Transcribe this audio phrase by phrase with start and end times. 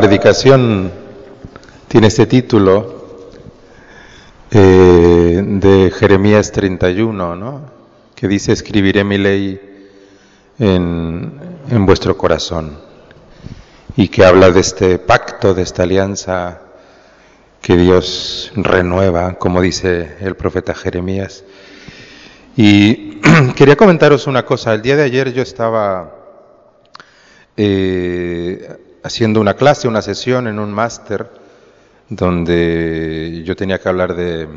[0.00, 0.92] predicación
[1.88, 3.18] tiene este título
[4.52, 7.62] eh, de Jeremías 31, ¿no?
[8.14, 9.60] que dice, escribiré mi ley
[10.60, 11.32] en,
[11.68, 12.78] en vuestro corazón,
[13.96, 16.60] y que habla de este pacto, de esta alianza
[17.60, 21.42] que Dios renueva, como dice el profeta Jeremías.
[22.56, 23.18] Y
[23.56, 26.14] quería comentaros una cosa, el día de ayer yo estaba...
[27.56, 31.30] Eh, haciendo una clase, una sesión en un máster
[32.08, 34.48] donde yo tenía que hablar de,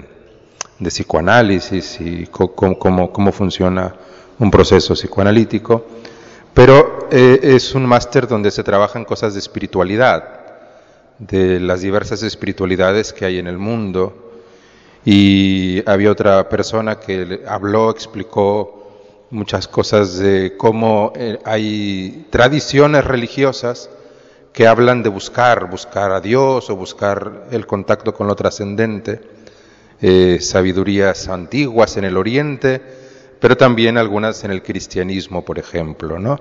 [0.84, 3.94] psicoanálisis y cómo, cómo, funciona
[4.40, 5.86] un proceso psicoanalítico,
[6.54, 10.24] pero eh, es un máster donde se trabajan cosas de espiritualidad,
[11.20, 14.32] de las diversas espiritualidades que hay en el mundo.
[15.06, 18.82] Y había otra persona que habló, explicó
[19.30, 23.90] muchas cosas de cómo eh, hay tradiciones religiosas
[24.54, 29.22] que hablan de buscar, buscar a Dios o buscar el contacto con lo trascendente,
[30.02, 32.82] eh, sabidurías antiguas en el Oriente,
[33.40, 36.40] pero también algunas en el cristianismo, por ejemplo, ¿no?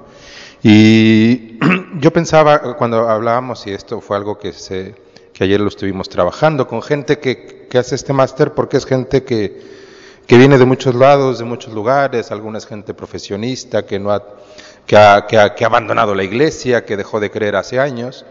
[0.63, 1.59] Y
[1.99, 4.95] yo pensaba cuando hablábamos, y esto fue algo que, se,
[5.33, 9.63] que ayer lo estuvimos trabajando, con gente que, hace este máster, porque es gente que,
[10.27, 14.23] que viene de muchos lados, de muchos lugares, alguna gente profesionista que no ha
[14.87, 18.25] que ha, abandonado la iglesia, que dejó de creer hace años,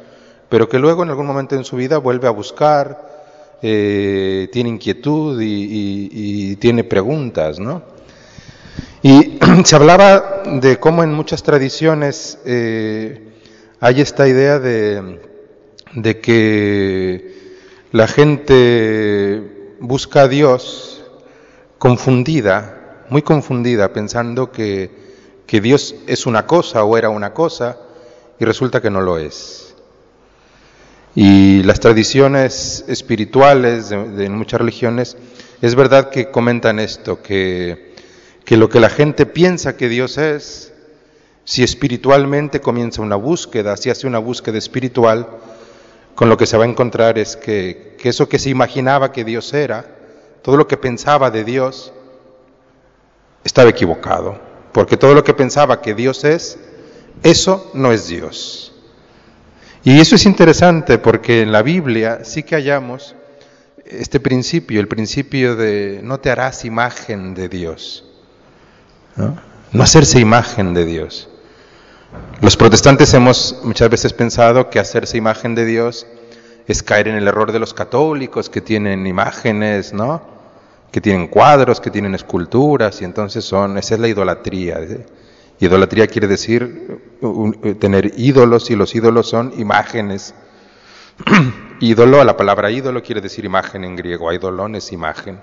[0.49, 3.09] pero que luego en algún momento en su vida vuelve a buscar,
[3.61, 7.81] eh, tiene inquietud y, tiene preguntas, ¿no?
[9.01, 13.29] Y se hablaba de cómo en muchas tradiciones eh,
[13.79, 15.19] hay esta idea de,
[15.93, 17.33] de, que
[17.91, 21.03] la gente busca a Dios
[21.77, 25.08] confundida, muy confundida, pensando que
[25.49, 27.79] que Dios es una cosa o era una cosa
[28.39, 29.73] y resulta que no lo es.
[31.15, 35.17] Y las tradiciones espirituales de, muchas religiones,
[35.59, 37.95] es verdad que comentan esto, que,
[38.45, 40.71] que lo que la gente piensa que Dios es,
[41.45, 45.27] si espiritualmente comienza una búsqueda, si hace una búsqueda espiritual,
[46.13, 49.23] con lo que se va a encontrar es que, que eso que se imaginaba que
[49.23, 49.83] Dios era,
[50.43, 51.91] todo lo que pensaba de Dios,
[53.43, 56.59] estaba equivocado porque todo lo que pensaba que Dios es,
[57.23, 58.73] eso no es Dios.
[59.83, 63.15] Y eso es interesante porque en la Biblia sí que hallamos
[63.85, 68.05] este principio, el principio de no te harás imagen de Dios,
[69.15, 69.39] no,
[69.71, 71.29] no hacerse imagen de Dios.
[72.41, 76.07] Los protestantes hemos muchas veces pensado que hacerse imagen de Dios
[76.67, 80.38] es caer en el error de los católicos que tienen imágenes, ¿no?
[80.91, 84.79] Que tienen cuadros, que tienen esculturas, y entonces son, esa es la idolatría.
[84.79, 85.05] ¿eh?
[85.59, 87.01] Idolatría quiere decir
[87.63, 90.33] eh, tener ídolos, y los ídolos son imágenes.
[91.79, 95.39] ídolo, la palabra ídolo quiere decir imagen en griego, idolón es imagen.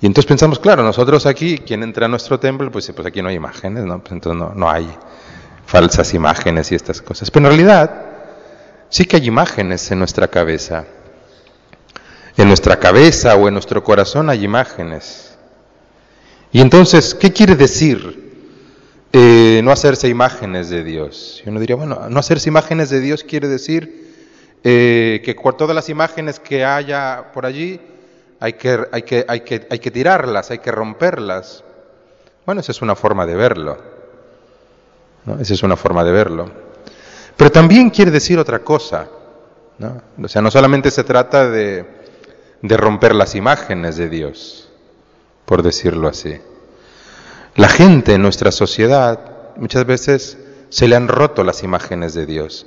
[0.00, 3.28] Y entonces pensamos, claro, nosotros aquí, quien entra a nuestro templo, pues, pues aquí no
[3.28, 3.98] hay imágenes, ¿no?
[4.00, 4.86] Pues entonces no, no hay
[5.64, 7.30] falsas imágenes y estas cosas.
[7.30, 8.02] Pero en realidad
[8.88, 10.84] sí que hay imágenes en nuestra cabeza.
[12.36, 15.36] En nuestra cabeza o en nuestro corazón hay imágenes.
[16.52, 18.24] Y entonces, ¿qué quiere decir
[19.12, 21.42] eh, no hacerse imágenes de Dios?
[21.44, 25.88] Y uno diría, bueno, no hacerse imágenes de Dios quiere decir eh, que todas las
[25.88, 27.80] imágenes que haya por allí
[28.38, 31.64] hay que, tirarlas, hay que romperlas.
[32.44, 33.78] Bueno, esa es una forma de verlo.
[35.40, 36.50] Esa es una forma de verlo.
[37.36, 39.08] Pero también quiere decir otra cosa.
[39.78, 40.02] ¿no?
[40.22, 41.95] O sea, no solamente se trata de,
[42.68, 44.68] de romper las imágenes de Dios,
[45.44, 46.38] por decirlo así.
[47.54, 49.18] La gente en nuestra sociedad
[49.56, 52.66] muchas veces se le han roto las imágenes de Dios.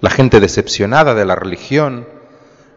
[0.00, 2.06] La gente decepcionada de la religión,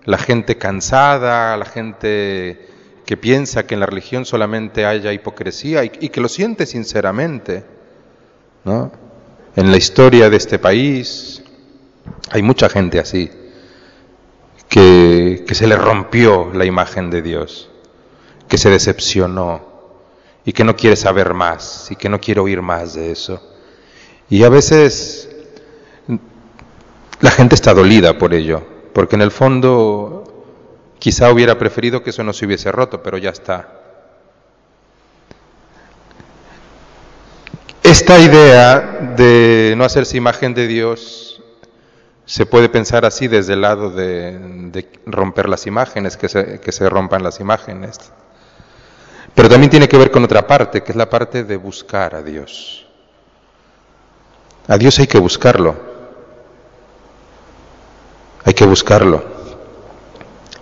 [0.06, 2.68] la gente cansada, la gente
[3.06, 7.64] que piensa que en la religión solamente haya hipocresía y, que lo siente sinceramente.
[8.64, 8.92] ¿no?
[9.56, 11.42] En la historia de este país
[12.30, 13.32] hay mucha gente así
[14.70, 17.70] que, se le rompió la imagen de Dios,
[18.48, 19.66] que se decepcionó
[20.46, 23.42] y que no quiere saber más y que no quiere oír más de eso.
[24.30, 25.30] Y a veces
[27.20, 30.46] la gente está dolida por ello, porque en el fondo
[31.00, 33.74] quizá hubiera preferido que eso no se hubiese roto, pero ya está.
[37.84, 41.27] Esta idea de no hacerse imagen de Dios
[42.28, 46.88] se puede pensar así desde el lado de, romper las imágenes, que se, que se
[46.88, 47.98] rompan las imágenes.
[49.34, 52.22] Pero también tiene que ver con otra parte, que es la parte de buscar a
[52.22, 52.86] Dios.
[54.68, 55.76] A Dios hay que buscarlo.
[58.44, 59.24] Hay que buscarlo.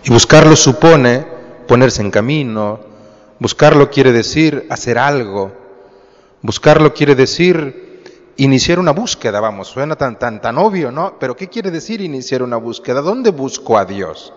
[0.04, 1.26] Y buscarlo supone
[1.68, 2.80] ponerse en camino.
[3.40, 5.66] Buscarlo quiere decir hacer algo
[6.46, 7.85] Buscarlo quiere decir
[8.38, 11.18] iniciar una búsqueda, vamos, suena tan, tan, tan obvio, ¿no?
[11.20, 13.02] Pero ¿qué quiere decir iniciar una búsqueda?
[13.02, 14.34] ¿Dónde busco a Dios?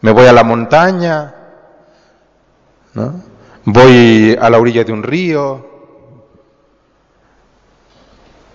[0.00, 1.34] ¿Me voy a la montaña?
[2.94, 3.14] ¿No?
[3.64, 5.66] ¿Voy a la orilla de un río?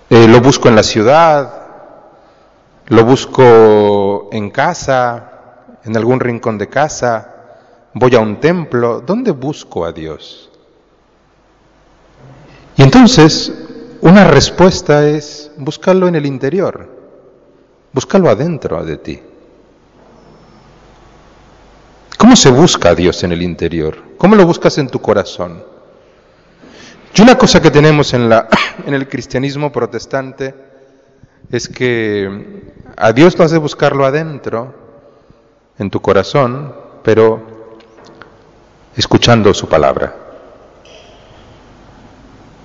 [0.10, 1.62] Eh, ¿Lo busco en la ciudad?
[2.88, 5.32] ¿Lo busco en casa?
[5.84, 7.36] ¿En algún rincón de casa?
[7.94, 9.02] ¿Voy a un templo?
[9.02, 10.50] ¿Dónde busco a Dios?
[12.78, 13.61] Y entonces,
[14.02, 16.90] una respuesta es buscarlo en el interior,
[17.94, 19.22] buscarlo adentro de ti.
[22.18, 23.98] ¿Cómo se busca a Dios en el interior?
[24.18, 25.64] ¿Cómo lo buscas en tu corazón?
[27.16, 28.48] Y una cosa que tenemos en, la,
[28.86, 30.54] en el cristianismo protestante
[31.52, 34.76] es que a Dios lo has de buscarlo adentro,
[35.78, 37.42] en tu corazón, pero
[38.96, 40.16] escuchando su palabra.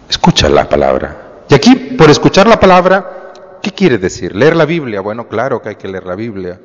[0.09, 1.26] Escucha la palabra.
[1.49, 4.35] Y aquí, por escuchar la palabra, ¿qué quiere decir?
[4.35, 5.01] ¿Leer la Biblia?
[5.01, 6.61] Bueno, claro que hay que leer la Biblia.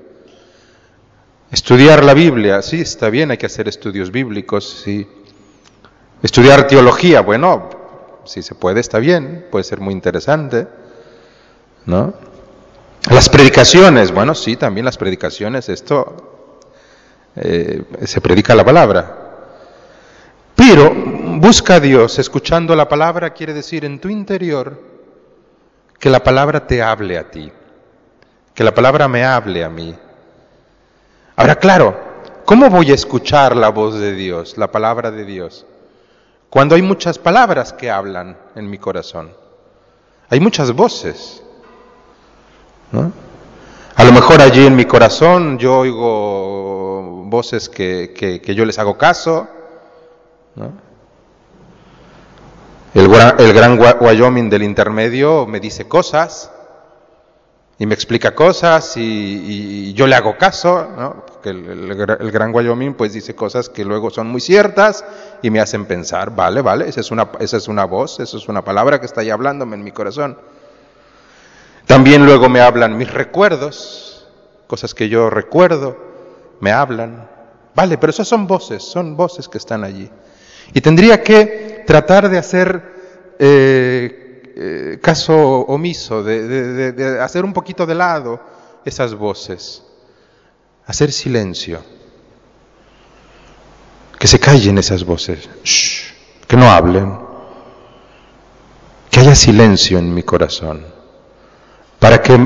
[1.51, 5.07] Estudiar la Biblia, sí, está bien, hay que hacer estudios bíblicos, sí.
[6.23, 7.69] Estudiar teología, bueno,
[8.23, 10.67] si se puede, está bien, puede ser muy interesante,
[11.85, 12.13] ¿no?
[13.09, 16.57] Las predicaciones, bueno, sí, también las predicaciones, esto
[17.35, 19.17] eh, se predica la palabra.
[20.55, 20.93] Pero
[21.39, 24.81] busca a Dios escuchando la palabra quiere decir en tu interior
[25.99, 27.51] que la palabra te hable a ti,
[28.53, 29.95] que la palabra me hable a mí.
[31.35, 31.95] Ahora, claro,
[32.45, 35.65] ¿cómo voy a escuchar la voz de Dios, la palabra de Dios?
[36.49, 39.31] Cuando hay muchas palabras que hablan en mi corazón.
[40.29, 41.43] Hay muchas voces.
[43.95, 48.97] A lo mejor allí en mi corazón yo oigo voces que, que yo les hago
[48.97, 49.47] caso,
[52.93, 56.51] el, gran Wyoming del intermedio me dice cosas
[57.79, 61.25] y me explica cosas y, yo le hago caso, ¿no?
[61.25, 65.05] porque el, gran Wyoming pues dice cosas que luego son muy ciertas
[65.41, 68.47] y me hacen pensar, vale, vale, esa es una, esa es una voz, esa es
[68.49, 70.37] una palabra que está ahí hablándome en mi corazón.
[71.85, 74.27] También luego me hablan mis recuerdos,
[74.67, 75.97] cosas que yo recuerdo,
[76.59, 77.29] me hablan.
[77.73, 80.09] Vale, pero esas son voces, son voces que están allí.
[80.73, 87.95] Y tendría que tratar de hacer eh, eh, caso omiso, de, hacer un poquito de
[87.95, 88.39] lado
[88.85, 89.83] esas voces,
[90.85, 91.81] hacer silencio,
[94.17, 95.49] que se callen esas voces,
[96.47, 97.19] que no hablen,
[99.09, 100.85] que haya silencio en mi corazón,
[101.99, 102.37] para que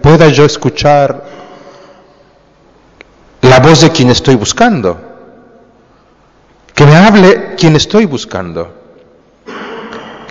[0.00, 1.24] pueda yo escuchar
[3.42, 5.14] la voz de quien estoy buscando.
[6.74, 8.83] Que me hable quien estoy buscando.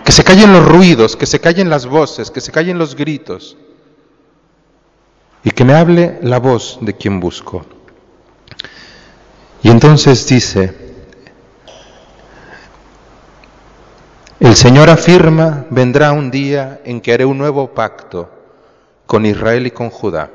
[0.03, 3.57] Que se callen los ruidos, que se callen las voces, que se callen los gritos.
[5.43, 7.65] Y que me hable la voz de quien busco.
[9.61, 10.73] Y entonces dice,
[14.39, 18.29] el Señor afirma, vendrá un día en que haré un nuevo pacto
[19.05, 20.29] con Israel y con Judá.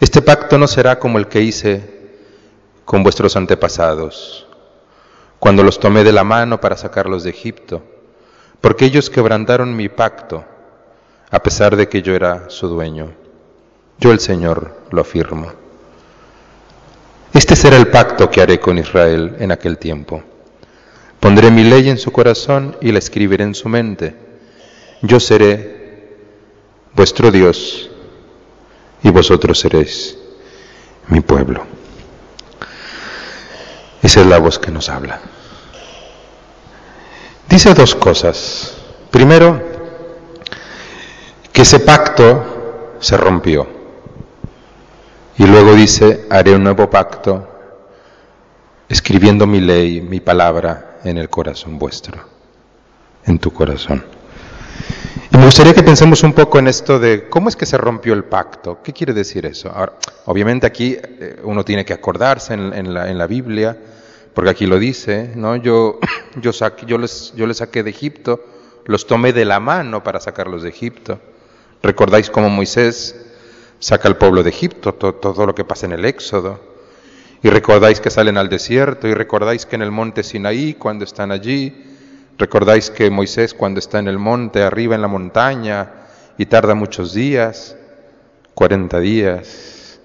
[0.00, 1.98] Este pacto no será como el que hice
[2.84, 4.48] con vuestros antepasados
[5.38, 7.82] cuando los tomé de la mano para sacarlos de Egipto,
[8.60, 10.44] porque ellos quebrantaron mi pacto,
[11.30, 13.12] a pesar de que yo era su dueño.
[13.98, 15.52] Yo el Señor lo afirmo.
[17.34, 20.22] Este será el pacto que haré con Israel en aquel tiempo.
[21.20, 24.14] Pondré mi ley en su corazón y la escribiré en su mente.
[25.02, 26.16] Yo seré
[26.94, 27.90] vuestro Dios
[29.02, 30.16] y vosotros seréis
[31.08, 31.64] mi pueblo.
[34.02, 35.20] Esa es la voz que nos habla.
[37.48, 38.76] Dice dos cosas.
[39.10, 39.60] Primero,
[41.52, 43.66] que ese pacto se rompió.
[45.38, 47.48] Y luego dice, haré un nuevo pacto
[48.88, 52.18] escribiendo mi ley, mi palabra en el corazón vuestro,
[53.24, 54.04] en tu corazón.
[55.30, 58.14] Y me gustaría que pensemos un poco en esto de cómo es que se rompió
[58.14, 58.80] el pacto.
[58.82, 59.70] ¿Qué quiere decir eso?
[59.70, 59.92] Ahora,
[60.24, 63.76] obviamente aquí eh, uno tiene que acordarse en, en la, Biblia,
[64.38, 65.56] porque aquí lo dice, ¿no?
[65.56, 65.98] Yo,
[66.86, 68.44] yo, les, yo les saqué de Egipto,
[68.84, 71.18] los tomé de la mano para sacarlos de Egipto.
[71.82, 73.16] ¿Recordáis cómo Moisés
[73.80, 76.60] saca al pueblo de Egipto, todo lo que pasa en el Éxodo?
[77.42, 81.32] Y recordáis que salen al desierto, y recordáis que en el monte Sinaí, cuando están
[81.32, 81.74] allí,
[82.38, 85.90] Recordáis que Moisés cuando está en el monte, arriba en la montaña,
[86.38, 87.76] y tarda muchos días,
[88.54, 89.98] 40 días,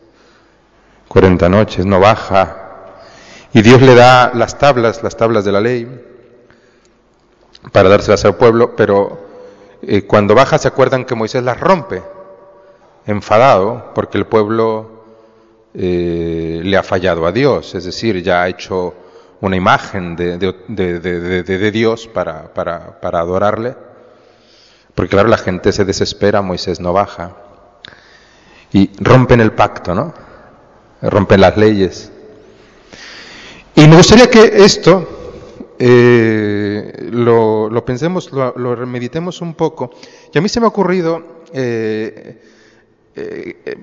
[1.07, 2.62] 40 noches, no baja,
[3.53, 5.87] y Dios le da las tablas, las tablas de la ley,
[7.71, 9.19] para dárselas al pueblo, pero
[9.81, 12.01] eh, cuando baja se acuerdan que Moisés las rompe,
[13.05, 15.03] enfadado, porque el pueblo
[15.73, 18.95] eh, le ha fallado a Dios, es decir, ya ha hecho
[19.41, 23.75] una imagen de, de, Dios para, para, para, adorarle.
[24.95, 27.35] Porque claro, la gente se desespera, Moisés no baja.
[28.71, 30.13] Y rompen el pacto, ¿no?
[31.01, 32.12] Rompen las leyes.
[33.75, 35.07] Y me gustaría que esto
[35.79, 39.91] eh, lo, lo, pensemos, lo, lo, meditemos un poco.
[40.33, 42.41] Y a mí se me ha ocurrido eh,
[43.15, 43.77] eh,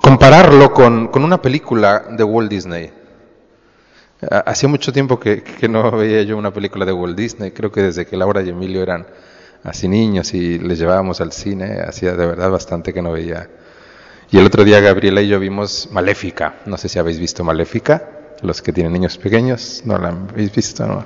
[0.00, 2.90] compararlo con, con una película de Walt Disney.
[4.30, 8.06] Hacía mucho tiempo que, no veía yo una película de Walt Disney, creo que desde
[8.06, 9.04] que Laura y Emilio eran
[9.64, 13.50] así niños y les llevábamos al cine, hacía de verdad bastante que no veía.
[14.30, 18.21] Y el otro día Gabriela y yo vimos Maléfica, no sé si habéis visto Maléfica,
[18.42, 21.04] los que tienen niños pequeños, no la habéis visto,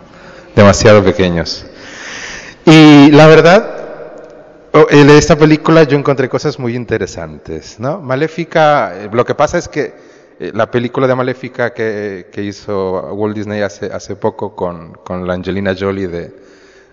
[0.54, 1.66] demasiado pequeños.
[2.64, 3.76] Y la verdad,
[4.90, 8.00] en esta película yo encontré cosas muy interesantes, ¿no?
[8.00, 9.94] Maléfica, eh, lo que pasa es que
[10.38, 15.74] eh, la película de Maléfica que, hizo Walt Disney hace, poco con, con la Angelina
[15.78, 16.32] Jolie de,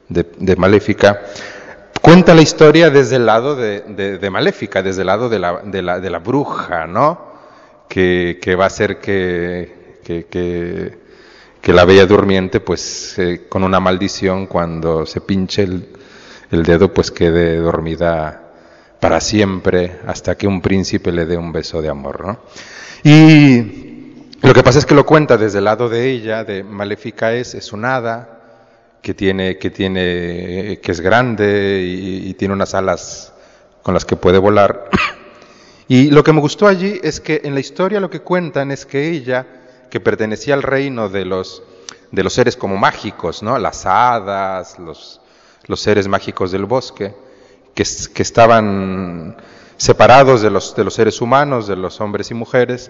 [0.07, 1.21] de, Maléfica,
[2.01, 5.97] cuenta la historia desde el lado de, de Maléfica, desde el lado de la, la,
[5.99, 7.33] la bruja, ¿no?
[7.89, 10.25] Que, que, va a hacer que, que,
[11.61, 15.87] que, la bella durmiente, pues eh, con una maldición, cuando se pinche el,
[16.51, 18.43] el dedo, pues quede dormida
[18.99, 22.39] para siempre hasta que un príncipe le dé un beso de amor, ¿no?
[23.03, 23.83] Y
[24.41, 27.55] lo que pasa es que lo cuenta desde el lado de ella, de Maléfica es,
[27.55, 28.33] es un hada
[29.01, 33.33] que tiene, que tiene, que es grande y, tiene unas alas
[33.83, 34.89] con las que puede volar.
[35.89, 38.85] Y lo que me gustó allí es que en la historia lo que cuentan es
[38.85, 39.45] que ella,
[39.93, 41.61] que pertenecía al reino de los,
[42.09, 43.59] de los seres como mágicos, ¿no?
[43.59, 45.21] Las hadas, los,
[45.67, 47.13] los seres mágicos del bosque,
[47.75, 49.37] que, que estaban
[49.77, 52.89] separados de los, de los seres humanos, de los hombres y mujeres,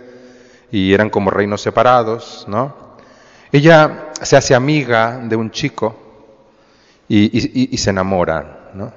[0.72, 2.74] y eran como reinos separados, ¿no?
[3.52, 5.98] Ella se hace amiga de un chico
[7.10, 8.94] y, se enamora, ¿no?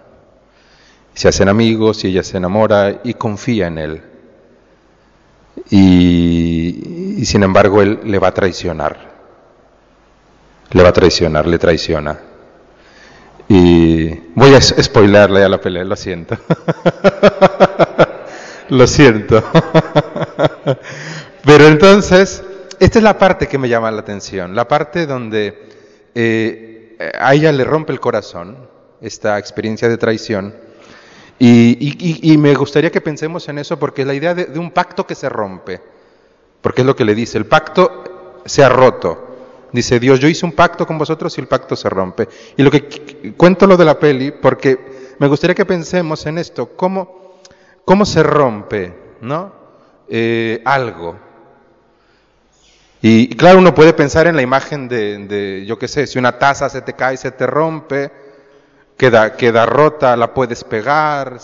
[1.12, 4.02] Se hacen amigos y ella se enamora y confía en él.
[5.70, 9.16] Y, y sin embargo él le va a traicionar.
[10.70, 12.18] Le va a traicionar, le traiciona.
[13.49, 16.37] Y voy a spoilerle a la pelea, lo siento.
[18.68, 19.42] lo siento.
[21.44, 22.42] Pero entonces,
[22.78, 25.68] esta es la parte que me llama la atención, la parte donde
[26.14, 28.68] eh, a ella le rompe el corazón
[29.00, 30.54] esta experiencia de traición.
[31.38, 35.14] Y, me gustaría que pensemos en eso porque es la idea de un pacto que
[35.14, 35.95] se rompe.
[36.66, 39.68] Porque es lo que le dice, el pacto se ha roto.
[39.70, 42.28] Dice Dios, yo hice un pacto con vosotros y el pacto se rompe.
[42.56, 46.70] Y lo que cuento lo de la peli, porque me gustaría que pensemos en esto,
[46.75, 47.38] cómo,
[47.85, 49.52] cómo se rompe, ¿no?
[50.08, 51.16] Eh, algo.
[53.00, 56.68] Y, claro, uno puede pensar en la imagen de, yo qué sé, si una taza
[56.68, 58.11] se te cae, se te rompe,
[58.96, 61.38] queda, queda rota, la puedes pegar,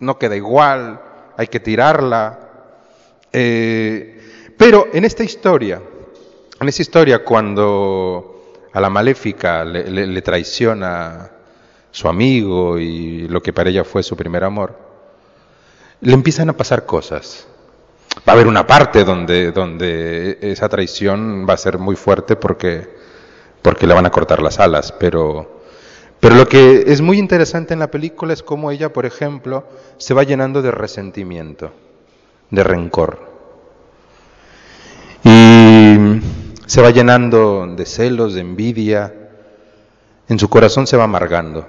[0.00, 1.00] no queda igual,
[1.34, 2.40] hay que tirarla.
[3.32, 4.13] Eh,
[4.56, 5.82] pero en esta historia,
[6.60, 8.34] en esa historia, cuando
[8.72, 11.30] a la maléfica le, traiciona
[11.90, 14.76] su amigo y lo que para ella fue su primer amor,
[16.00, 17.46] le empiezan a pasar cosas.
[18.28, 22.88] Va a haber una parte donde, esa traición va a ser muy fuerte porque,
[23.62, 25.60] porque le van a cortar las alas, pero
[26.20, 29.64] lo que es muy interesante en la película es cómo ella, por ejemplo,
[29.98, 31.70] se va llenando de resentimiento,
[32.50, 33.33] de rencor.
[36.04, 39.12] Y se va llenando de celos, de envidia,
[40.28, 41.66] en su corazón se va amargando.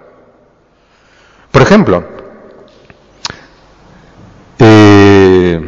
[1.52, 2.04] Por ejemplo,
[4.60, 5.60] eh,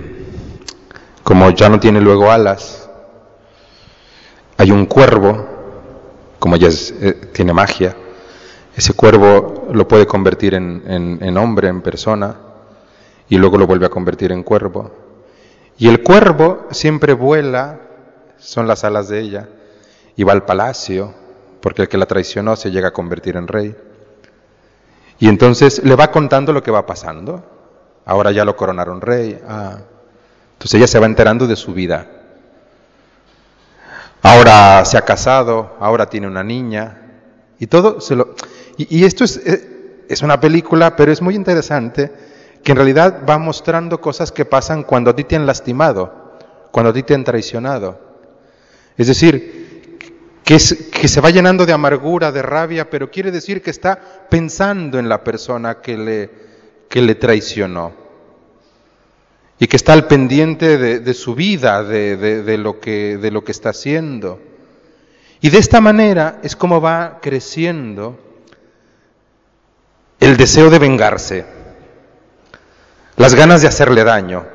[1.23, 2.89] como ya no tiene luego alas,
[4.57, 5.45] hay un cuervo,
[6.39, 7.95] como ya eh, tiene magia,
[8.75, 12.35] ese cuervo lo puede convertir en, hombre, en persona,
[13.27, 14.91] y luego lo vuelve a convertir en cuervo.
[15.79, 17.79] Y el cuervo siempre vuela,
[18.37, 19.47] son las alas de ella,
[20.15, 21.13] y va al palacio,
[21.61, 23.75] porque el que la traicionó se llega a convertir en rey.
[25.19, 27.43] Y entonces le va contando lo que va pasando.
[28.05, 29.39] Ahora ya lo coronaron rey.
[29.47, 29.79] Ah.
[30.53, 32.07] Entonces ella se va enterando de su vida.
[34.21, 37.01] Ahora se ha casado, ahora tiene una niña.
[37.59, 38.35] Y todo se lo...
[38.77, 42.11] Y, esto es, eh, es una película, pero es muy interesante,
[42.63, 46.37] que en realidad va mostrando cosas que pasan cuando a ti te han lastimado,
[46.71, 48.06] cuando a ti te han traicionado.
[48.97, 49.91] Es decir,
[50.43, 53.99] que, se va llenando de amargura, de rabia, pero quiere decir que está
[54.29, 56.29] pensando en la persona que le,
[56.89, 57.93] que le traicionó.
[59.59, 63.51] Y que está al pendiente de, su vida, de, de, lo que, de lo que
[63.51, 64.39] está haciendo.
[65.41, 68.19] Y de esta manera es como va creciendo
[70.19, 71.45] el deseo de vengarse,
[73.15, 74.45] las ganas de hacerle daño,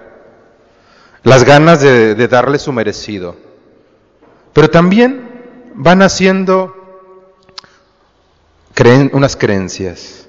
[1.22, 3.36] las ganas de, darle su merecido.
[4.52, 6.82] Pero también van haciendo
[9.12, 10.26] unas creencias.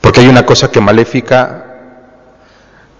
[0.00, 1.66] Porque hay una cosa que maléfica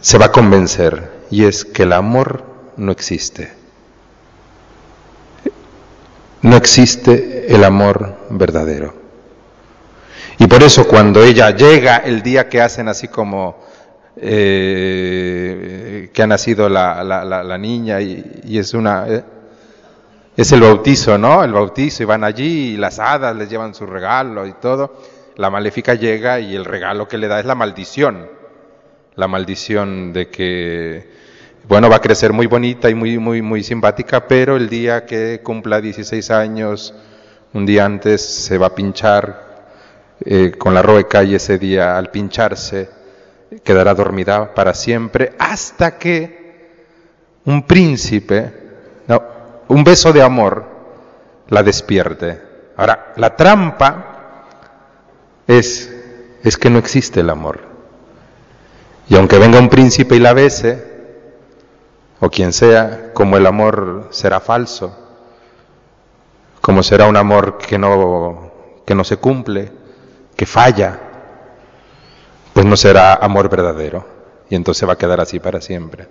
[0.00, 2.44] se va a convencer y es que el amor
[2.76, 3.52] no existe.
[6.42, 8.94] No existe el amor verdadero.
[10.38, 13.61] Y por eso cuando ella llega el día que hacen así como
[14.16, 19.06] eh, que ha nacido la, niña y, es una...
[19.09, 19.25] Eh,
[20.36, 21.44] es el bautizo, ¿no?
[21.44, 24.94] El bautizo y van allí y las hadas les llevan su regalo y todo.
[25.36, 28.28] La maléfica llega y el regalo que le da es la maldición.
[29.14, 31.10] La maldición de que,
[31.68, 35.40] bueno, va a crecer muy bonita y muy, muy, muy simpática, pero el día que
[35.42, 36.94] cumpla 16 años,
[37.52, 39.66] un día antes, se va a pinchar
[40.24, 42.88] eh, con la rueca y ese día al pincharse
[43.62, 46.40] quedará dormida para siempre hasta que
[47.45, 48.62] un príncipe,
[49.73, 50.67] un beso de amor,
[51.49, 52.43] la despierte.
[52.76, 54.45] Ahora, la trampa
[55.47, 55.91] es,
[56.43, 57.61] es que no existe el amor.
[59.08, 60.93] Y aunque venga un príncipe y la bese,
[62.21, 64.95] o quien sea, como el amor será falso,
[66.61, 68.52] como será un amor que no,
[68.85, 69.73] que no se cumple,
[70.37, 70.99] que falla,
[72.52, 74.06] pues no será amor verdadero.
[74.50, 76.08] Y entonces va a quedar así para siempre.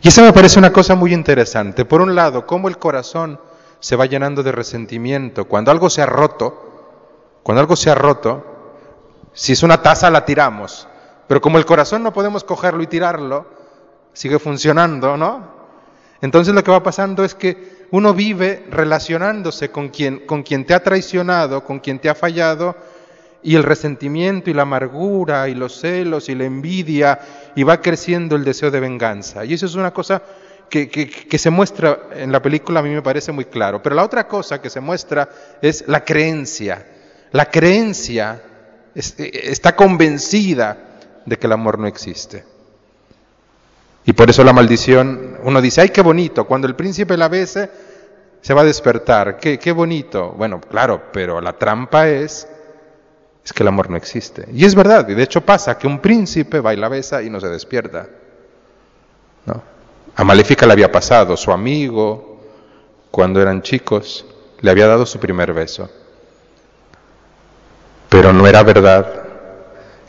[0.00, 1.84] Y eso me parece una cosa muy interesante.
[1.84, 3.38] Por un lado, cómo el corazón
[3.80, 5.46] se va llenando de resentimiento.
[5.46, 8.44] Cuando algo se ha roto, cuando algo se ha roto,
[9.32, 10.88] si es una taza la tiramos.
[11.26, 13.46] Pero como el corazón no podemos cogerlo y tirarlo,
[14.12, 15.62] sigue funcionando, ¿no?
[16.20, 20.74] Entonces lo que va pasando es que uno vive relacionándose con quien, con quien te
[20.74, 22.76] ha traicionado, con quien te ha fallado,
[23.42, 27.18] y el resentimiento y la amargura y los celos y la envidia
[27.56, 29.44] y va creciendo el deseo de venganza.
[29.44, 30.22] Y eso es una cosa
[30.68, 33.82] que, que, se muestra en la película, a mí me parece muy claro.
[33.82, 35.28] Pero la otra cosa que se muestra
[35.60, 36.86] es la creencia.
[37.32, 38.42] La creencia
[38.94, 40.78] está convencida
[41.26, 42.44] de que el amor no existe.
[44.04, 47.70] Y por eso la maldición, uno dice, ay, qué bonito, cuando el príncipe la bese,
[48.40, 50.34] se va a despertar, qué, qué bonito.
[50.36, 52.48] Bueno, claro, pero la trampa es
[53.44, 54.46] es que el amor no existe.
[54.52, 57.40] Y es verdad, y de hecho pasa que un príncipe va y besa y no
[57.40, 58.08] se despierta.
[59.46, 59.62] ¿no?
[60.14, 62.40] A Maléfica le había pasado, su amigo,
[63.10, 64.24] cuando eran chicos,
[64.60, 65.90] le había dado su primer beso.
[68.08, 69.22] Pero no era verdad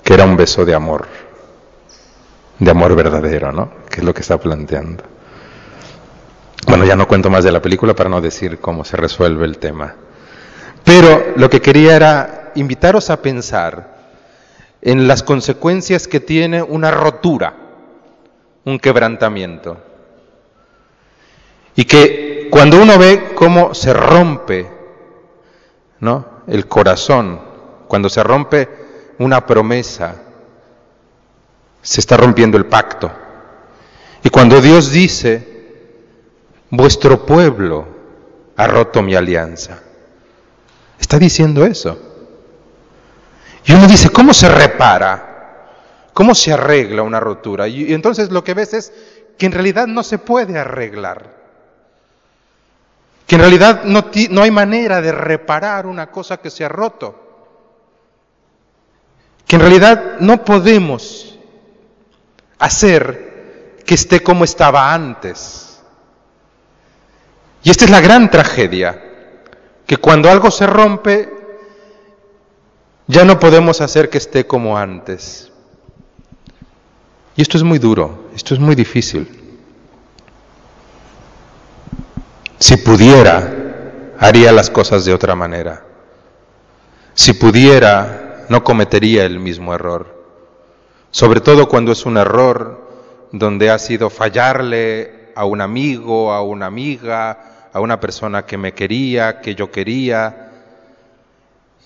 [0.04, 1.08] que era un beso de amor,
[2.60, 3.72] de amor verdadero, ¿no?
[3.90, 5.04] Que es lo que está planteando.
[6.68, 9.58] Bueno, ya no cuento más de la película para no decir cómo se resuelve el
[9.58, 9.96] tema.
[10.84, 13.94] Pero lo que quería era invitaros a pensar
[14.82, 17.56] en las consecuencias que tiene una rotura,
[18.66, 19.78] un quebrantamiento.
[21.76, 24.70] Y que cuando uno ve cómo se rompe
[26.02, 26.26] ¿no?
[26.48, 27.40] el corazón,
[27.88, 28.70] cuando se rompe
[29.20, 30.16] una promesa,
[31.82, 33.12] se está rompiendo el pacto.
[34.22, 35.48] Y cuando Dios dice,
[36.70, 37.88] vuestro pueblo
[38.58, 39.82] ha roto mi alianza,
[41.00, 42.13] está diciendo eso.
[43.66, 45.30] Y uno dice, ¿cómo se repara?
[46.14, 47.68] ¿Cómo se arregla una rotura?
[47.68, 48.94] Y, entonces lo que ves es
[49.38, 51.42] que en realidad no se puede arreglar.
[53.26, 57.20] Que en realidad no, no hay manera de reparar una cosa que se ha roto.
[59.48, 61.40] Que en realidad no podemos
[62.60, 65.82] hacer que esté como estaba antes.
[67.64, 69.02] Y esta es la gran tragedia,
[69.88, 71.43] que cuando algo se rompe
[73.14, 75.52] Ya no podemos hacer que esté como antes.
[77.36, 79.30] Y esto es muy duro, esto es muy difícil.
[82.58, 85.86] Si pudiera, haría las cosas de otra manera.
[87.14, 90.26] Si pudiera, no cometería el mismo error.
[91.12, 92.90] Sobre todo cuando es un error
[93.32, 98.74] donde ha sido fallarle a un amigo, a una amiga, a una persona que me
[98.74, 100.50] quería, que yo quería.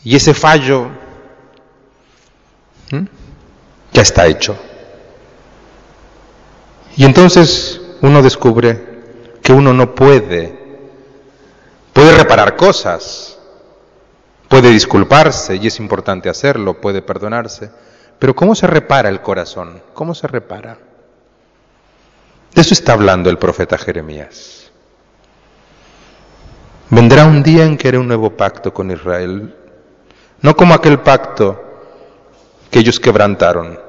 [0.06, 1.06] Y ese fallo
[2.90, 4.58] ya está hecho.
[6.96, 8.88] Y entonces uno descubre
[9.42, 10.58] que uno no puede,
[11.94, 13.38] puede reparar cosas,
[14.48, 17.70] puede disculparse y es importante hacerlo, puede perdonarse,
[18.20, 19.82] pero ¿cómo se repara el corazón?
[19.94, 20.78] ¿Cómo se repara?
[22.54, 24.72] De eso está hablando el profeta Jeremías.
[26.90, 29.54] Vendrá un día en que haré un nuevo pacto con Israel,
[30.42, 31.67] no como aquel pacto
[32.78, 33.80] ellos quebrantaron.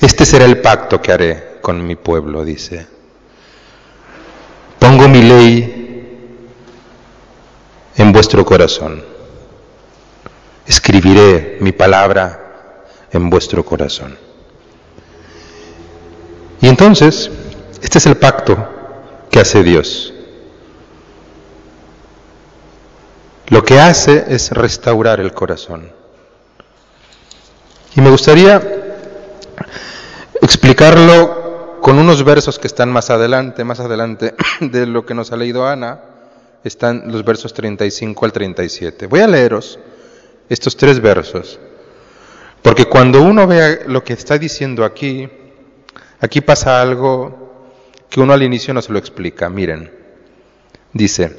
[0.00, 2.86] Este será el pacto que haré con mi pueblo, dice.
[4.78, 5.84] Pongo mi ley
[7.96, 9.02] en vuestro corazón.
[10.66, 14.18] Escribiré mi palabra en vuestro corazón.
[16.60, 17.30] Y entonces,
[17.82, 18.56] este es el pacto
[19.30, 20.14] que hace Dios.
[23.48, 25.92] Lo que hace es restaurar el corazón.
[27.96, 28.60] Y me gustaría
[30.42, 35.36] explicarlo con unos versos que están más adelante, más adelante de lo que nos ha
[35.36, 36.00] leído Ana,
[36.64, 39.06] están los versos 35 al 37.
[39.06, 39.78] Voy a leeros
[40.48, 41.60] estos tres versos,
[42.62, 45.28] porque cuando uno vea lo que está diciendo aquí,
[46.20, 47.68] aquí pasa algo
[48.10, 49.48] que uno al inicio no se lo explica.
[49.48, 49.92] Miren,
[50.92, 51.36] dice,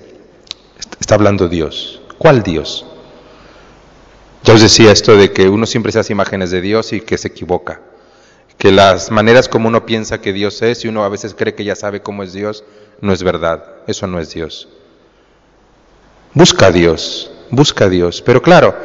[1.00, 2.02] está hablando Dios.
[2.18, 2.86] ¿Cuál Dios?
[4.46, 7.18] Ya os decía esto de que uno siempre se hace imágenes de Dios y que
[7.18, 7.82] se equivoca.
[8.60, 11.64] Que las maneras como uno piensa que Dios es y uno a veces cree que
[11.64, 12.64] ya sabe cómo es Dios,
[13.02, 13.66] no es verdad.
[13.88, 14.70] Eso no es Dios.
[16.36, 18.22] Busca a Dios, busca a Dios.
[18.22, 18.76] Pero claro,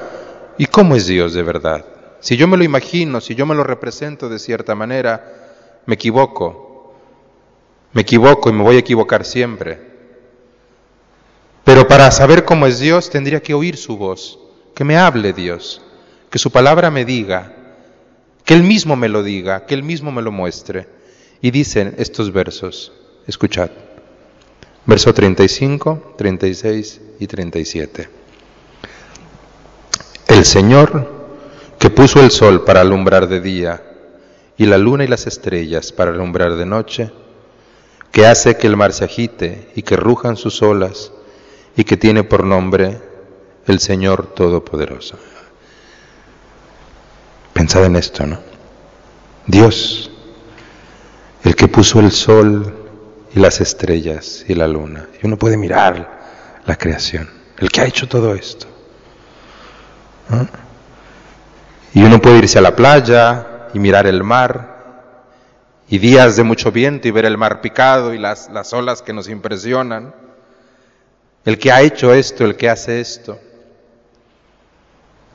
[0.56, 1.84] ¿y cómo es Dios de verdad?
[2.20, 6.94] Si yo me lo imagino, si yo me lo represento de cierta manera, me equivoco.
[7.92, 9.78] Me equivoco y me voy a equivocar siempre.
[11.64, 14.38] Pero para saber cómo es Dios tendría que oír su voz
[14.80, 15.82] que me hable Dios,
[16.30, 17.52] que su palabra me diga,
[18.46, 20.88] que Él mismo me lo diga, que Él mismo me lo muestre.
[21.42, 22.90] Y dicen estos versos,
[23.26, 23.68] escuchad,
[24.86, 28.08] verso 35, 36 y 37.
[30.28, 33.82] El Señor que puso el sol para alumbrar de día
[34.56, 37.12] y la luna y las estrellas para alumbrar de noche,
[38.12, 41.12] que hace que el mar se agite y que rujan sus olas
[41.76, 43.09] y que tiene por nombre
[43.70, 45.16] el Señor Todopoderoso.
[47.52, 48.38] Pensad en esto, ¿no?
[49.46, 50.10] Dios,
[51.44, 52.74] el que puso el sol
[53.34, 55.08] y las estrellas y la luna.
[55.22, 56.20] Y uno puede mirar
[56.66, 58.66] la creación, el que ha hecho todo esto.
[61.94, 64.78] Y uno puede irse a la playa y mirar el mar,
[65.88, 69.12] y días de mucho viento y ver el mar picado y las, las olas que
[69.12, 70.14] nos impresionan.
[71.44, 73.40] El que ha hecho esto, el que hace esto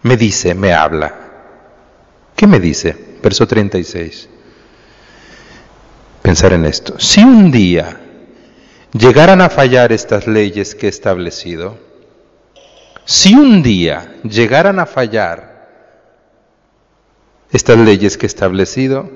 [0.06, 1.15] me dice, me habla.
[2.36, 2.96] ¿Qué me dice?
[3.24, 4.30] Verso 36.
[6.22, 7.00] Pensar en esto.
[7.00, 8.02] Si un día
[8.94, 11.80] llegaran a fallar estas leyes que he establecido,
[13.04, 15.70] si un día llegaran a fallar
[17.52, 19.10] estas leyes que he establecido,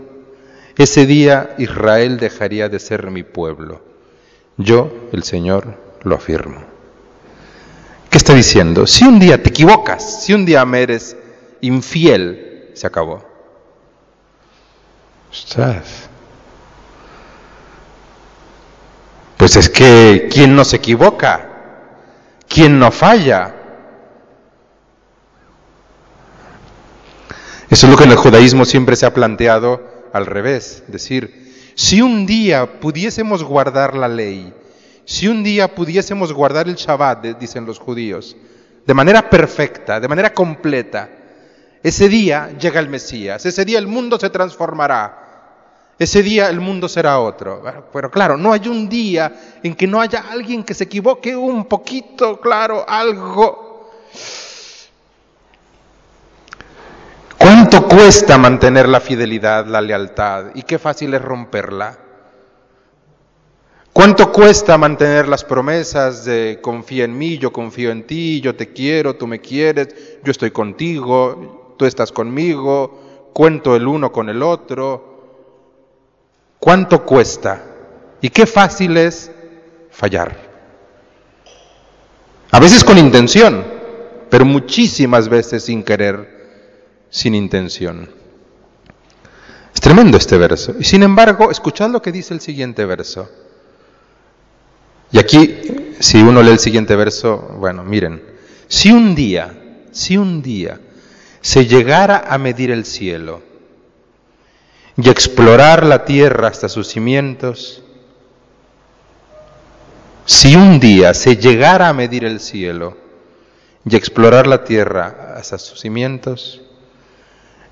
[0.76, 3.84] ese día Israel dejaría de ser mi pueblo.
[4.58, 6.69] Yo, el Señor, lo afirmo.
[8.20, 8.86] ¿Qué está diciendo?
[8.86, 11.16] Si un día te equivocas, si un día me eres
[11.62, 13.24] infiel, se acabó.
[19.38, 21.48] Pues es que ¿quién no se equivoca?
[22.50, 23.56] ¿Quién no falla?
[27.70, 32.02] Eso es lo que en el judaísmo siempre se ha planteado al revés, decir, si
[32.02, 34.54] un día pudiésemos guardar la ley,
[35.10, 38.38] si un día pudiésemos guardar el Shabbat, dicen los judíos,
[38.86, 41.10] de manera perfecta, de manera completa,
[41.82, 46.88] ese día llega el Mesías, ese día el mundo se transformará, ese día el mundo
[46.88, 47.64] será otro.
[47.92, 51.66] Pero claro, no hay un día en que no haya alguien que se equivoque un
[51.66, 53.90] poquito, claro, algo.
[57.36, 60.52] ¿Cuánto cuesta mantener la fidelidad, la lealtad?
[60.54, 62.09] Y qué fácil es romperla.
[63.92, 68.72] ¿Cuánto cuesta mantener las promesas de confía en mí, yo confío en ti, yo te
[68.72, 69.90] quiero, tú me quieres,
[70.24, 75.10] yo estoy contigo, tú estás conmigo, cuento el uno con el otro?
[76.60, 77.66] ¿Cuánto cuesta?
[78.22, 79.32] Y qué fácil es
[79.90, 80.50] fallar.
[82.52, 83.66] A veces con intención,
[84.30, 88.10] pero muchísimas veces sin querer, sin intención.
[89.74, 90.76] Es tremendo este verso.
[90.80, 93.30] Y sin embargo, escuchad lo que dice el siguiente verso.
[95.12, 98.22] Y aquí, si uno lee el siguiente verso, bueno, miren,
[98.68, 99.54] si un día,
[99.92, 100.80] si un día
[101.42, 103.42] se llegara a medir el cielo
[104.98, 107.82] y explorar la tierra hasta sus cimientos,
[110.26, 112.96] si un día se llegara a medir el cielo
[113.84, 116.62] y explorar la tierra hasta sus cimientos,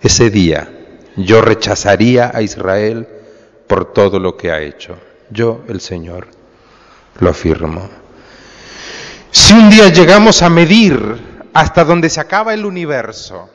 [0.02, 0.71] ese día
[1.17, 3.08] yo rechazaría a Israel
[3.67, 4.97] por todo lo que ha hecho.
[5.30, 6.37] Yo, el Señor
[7.19, 7.89] lo afirmo.
[9.32, 13.49] Si un día llegamos a medir hasta donde se acaba el universo,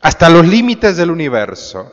[0.00, 1.92] hasta los límites del universo,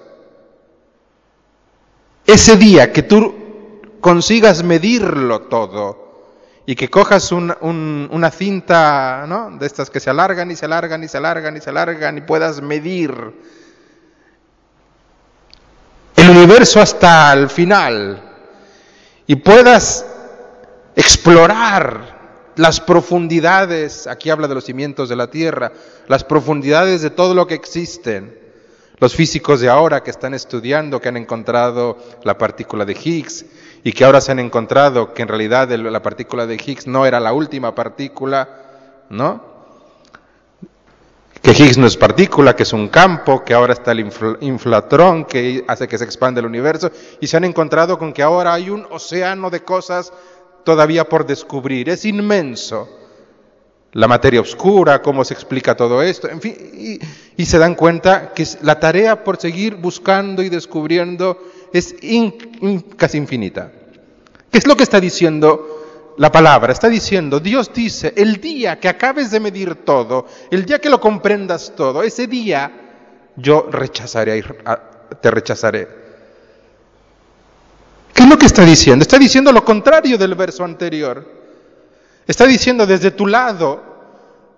[2.25, 6.01] ese día que tú consigas medirlo todo
[6.65, 9.58] y que cojas una cinta ¿no?
[9.58, 12.21] de estas que se alargan y se alargan y se alargan y se alargan y
[12.21, 13.12] puedas medir
[16.15, 18.30] el universo hasta el final
[19.27, 20.05] y puedas
[20.95, 22.19] explorar
[22.55, 25.71] las profundidades, aquí habla de los cimientos de la Tierra,
[26.07, 28.39] las profundidades de todo lo que existen.
[28.99, 33.45] Los físicos de ahora que están estudiando, que han encontrado la partícula de Higgs
[33.84, 37.19] y que ahora se han encontrado que en realidad la partícula de Higgs no era
[37.19, 38.47] la última partícula,
[39.10, 39.50] ¿no?
[41.41, 45.63] Que Higgs no es partícula, que es un campo, que ahora está el inflatrón que
[45.67, 48.86] hace que se expande el universo, y se han encontrado con que ahora hay un
[48.91, 50.13] océano de cosas
[50.63, 51.89] todavía por descubrir.
[51.89, 52.97] Es inmenso.
[53.93, 56.99] La materia oscura, cómo se explica todo esto, en fin,
[57.36, 61.38] y, se dan cuenta que la tarea por seguir buscando y descubriendo
[61.73, 61.95] es
[62.95, 63.71] casi infinita.
[64.49, 65.70] ¿Qué es lo que está diciendo
[66.17, 70.80] la palabra, está diciendo, Dios dice, el día que acabes de medir todo, el día
[70.80, 72.71] que lo comprendas todo, ese día
[73.36, 74.43] yo rechazaré,
[75.21, 75.88] te rechazaré.
[78.13, 79.04] ¿Qué es lo que está diciendo?
[79.04, 81.26] Está diciendo lo contrario del verso anterior.
[82.28, 83.82] Está diciendo desde tu lado,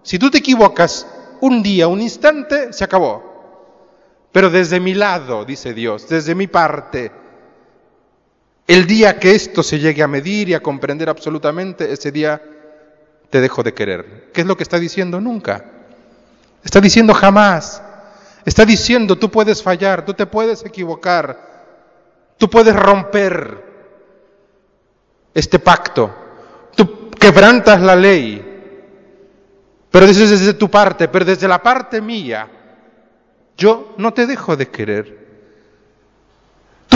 [0.02, 1.08] si tú te equivocas
[1.42, 3.32] un día, un instante, se acabó.
[4.32, 7.12] Pero desde mi lado, dice Dios, desde mi parte,
[8.67, 12.41] el día que esto se llegue a medir y a comprender absolutamente, ese día
[13.30, 14.30] te dejo de querer.
[14.34, 15.19] ¿Qué es lo que está diciendo?
[15.19, 15.65] Nunca.
[16.63, 17.82] Está diciendo jamás.
[18.45, 21.39] Está diciendo, tú puedes fallar, tú te puedes equivocar,
[22.38, 23.63] tú puedes romper
[25.34, 26.13] este pacto,
[26.76, 28.49] tú quebrantas la ley,
[29.89, 32.49] pero dices desde tu parte, pero desde la parte mía,
[33.56, 35.22] yo no te dejo de querer.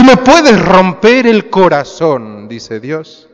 [0.08, 3.28] Me puedes romper el corazón, dice Dios,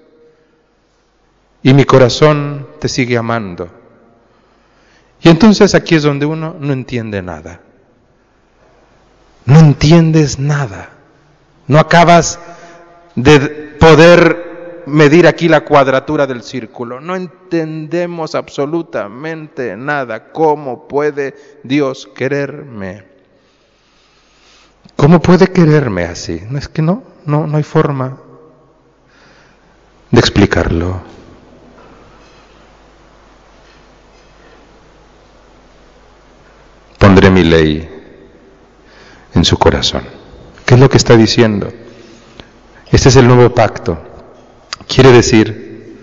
[1.62, 3.68] y mi corazón te sigue amando.
[5.22, 7.60] Y entonces aquí es donde uno no entiende nada.
[9.44, 10.90] No entiendes nada.
[11.68, 12.40] No acabas
[13.14, 13.38] de
[13.78, 17.00] poder medir aquí la cuadratura del círculo.
[17.00, 20.32] No entendemos absolutamente nada.
[20.32, 23.13] ¿Cómo puede Dios quererme?
[24.96, 26.42] ¿Cómo puede quererme así?
[26.48, 28.16] No es que no, no, no hay forma
[30.10, 31.00] de explicarlo.
[36.98, 37.88] Pondré mi ley
[39.34, 40.04] en su corazón.
[40.64, 41.72] ¿Qué es lo que está diciendo?
[42.90, 43.98] Este es el nuevo pacto.
[44.86, 45.98] Quiere decir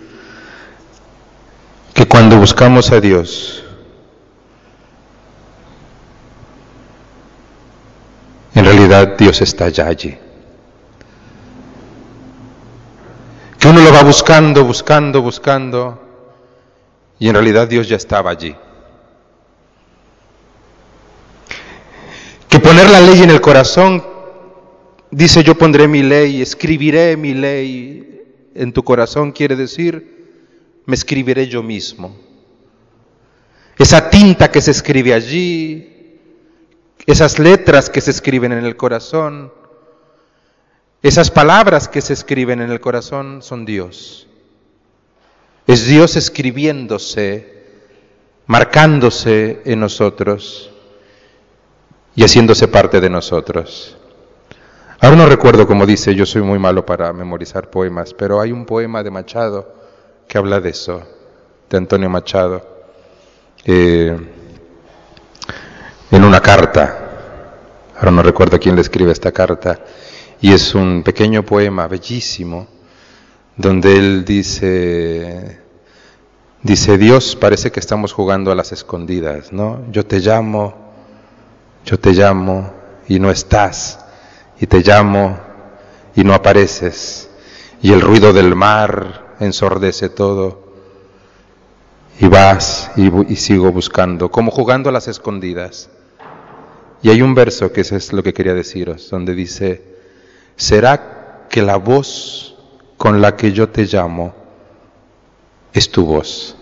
[1.94, 3.62] que cuando buscamos a Dios,
[8.54, 8.66] En
[9.00, 10.16] Dios está ya allí.
[13.58, 16.02] Que uno lo va buscando, buscando, buscando,
[17.18, 18.54] y en realidad Dios ya estaba allí.
[22.48, 24.04] Que poner la ley en el corazón,
[25.10, 28.24] dice yo pondré mi ley, escribiré mi ley
[28.54, 32.14] en tu corazón, quiere decir, me escribiré yo mismo.
[33.78, 35.91] Esa tinta que se escribe allí,
[37.06, 39.52] esas letras que se escriben en el corazón,
[41.02, 44.28] esas palabras que se escriben en el corazón son Dios.
[45.66, 47.64] Es Dios escribiéndose,
[48.46, 50.70] marcándose en nosotros
[52.14, 53.96] y haciéndose parte de nosotros.
[55.00, 58.64] Ahora no recuerdo cómo dice, yo soy muy malo para memorizar poemas, pero hay un
[58.64, 59.74] poema de Machado
[60.28, 61.02] que habla de eso,
[61.68, 62.64] de Antonio Machado,
[63.64, 64.16] eh,
[66.12, 66.98] en una carta.
[67.96, 69.80] Ahora no recuerdo quién le escribe esta carta,
[70.40, 72.68] y es un pequeño poema bellísimo,
[73.56, 75.60] donde él dice,
[76.62, 79.84] dice, Dios parece que estamos jugando a las escondidas, ¿no?
[79.90, 80.74] Yo te llamo,
[81.86, 82.72] yo te llamo
[83.08, 83.98] y no estás
[84.60, 85.38] y te llamo
[86.14, 87.30] y no apareces,
[87.80, 90.62] y el ruido del mar ensordece todo,
[92.20, 95.88] y vas y, sigo buscando, como jugando a las escondidas.
[97.02, 99.82] Y hay un verso que es lo que quería deciros, donde dice,
[100.56, 102.56] ¿será que la voz
[102.96, 104.34] con la que yo te llamo
[105.72, 106.56] es tu voz?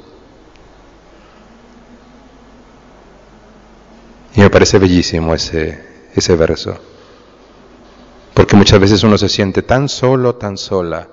[4.35, 6.79] Y me parece bellísimo ese, ese verso.
[8.33, 11.09] Porque muchas veces uno se siente tan solo, tan sola.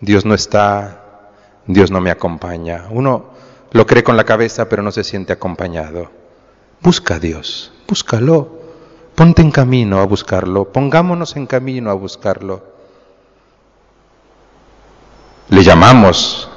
[0.00, 1.30] Dios no está,
[1.66, 2.86] Dios no me acompaña.
[2.90, 3.30] Uno
[3.70, 6.10] lo cree con la cabeza, pero no se siente acompañado.
[6.80, 8.60] Busca a Dios, búscalo.
[9.16, 12.62] Ponte en camino a buscarlo, pongámonos en camino a buscarlo.
[15.48, 16.48] Le llamamos,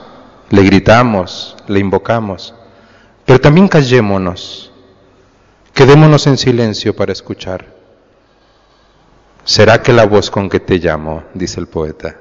[0.49, 2.53] le gritamos, le invocamos,
[3.25, 4.71] pero también callémonos,
[5.73, 7.65] quedémonos en silencio para escuchar.
[9.43, 12.15] ¿Será que la voz con que te llamo, dice el poeta,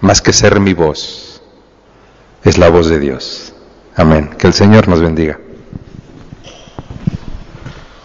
[0.00, 1.40] más que ser mi voz,
[2.42, 3.54] es la voz de Dios?
[3.94, 4.30] Amén.
[4.38, 5.38] Que el Señor nos bendiga.